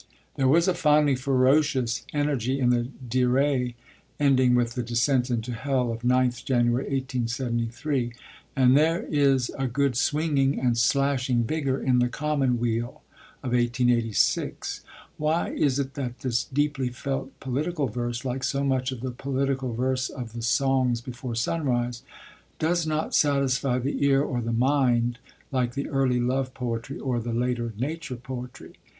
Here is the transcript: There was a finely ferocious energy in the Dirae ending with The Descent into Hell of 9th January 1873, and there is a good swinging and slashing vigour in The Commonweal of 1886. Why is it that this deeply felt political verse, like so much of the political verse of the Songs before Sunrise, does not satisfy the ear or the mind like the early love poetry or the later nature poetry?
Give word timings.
There 0.33 0.47
was 0.47 0.67
a 0.67 0.73
finely 0.73 1.15
ferocious 1.15 2.07
energy 2.11 2.59
in 2.59 2.71
the 2.71 2.87
Dirae 3.07 3.75
ending 4.19 4.55
with 4.55 4.73
The 4.73 4.81
Descent 4.81 5.29
into 5.29 5.53
Hell 5.53 5.91
of 5.93 6.01
9th 6.01 6.43
January 6.43 6.85
1873, 6.85 8.11
and 8.55 8.75
there 8.75 9.03
is 9.05 9.51
a 9.59 9.67
good 9.67 9.95
swinging 9.95 10.59
and 10.59 10.75
slashing 10.75 11.43
vigour 11.43 11.79
in 11.79 11.99
The 11.99 12.07
Commonweal 12.09 13.03
of 13.43 13.51
1886. 13.51 14.81
Why 15.17 15.49
is 15.51 15.77
it 15.77 15.93
that 15.93 16.21
this 16.21 16.45
deeply 16.45 16.89
felt 16.89 17.39
political 17.39 17.85
verse, 17.85 18.25
like 18.25 18.43
so 18.43 18.63
much 18.63 18.91
of 18.91 19.01
the 19.01 19.11
political 19.11 19.71
verse 19.75 20.09
of 20.09 20.33
the 20.33 20.41
Songs 20.41 21.01
before 21.01 21.35
Sunrise, 21.35 22.01
does 22.57 22.87
not 22.87 23.13
satisfy 23.13 23.77
the 23.77 24.03
ear 24.03 24.23
or 24.23 24.41
the 24.41 24.51
mind 24.51 25.19
like 25.51 25.75
the 25.75 25.87
early 25.89 26.19
love 26.19 26.55
poetry 26.55 26.97
or 26.97 27.19
the 27.19 27.33
later 27.33 27.75
nature 27.77 28.15
poetry? 28.15 28.73